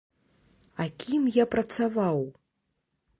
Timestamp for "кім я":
1.03-1.45